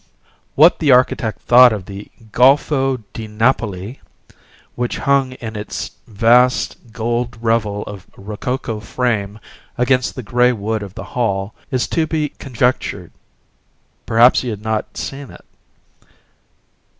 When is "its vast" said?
5.55-6.91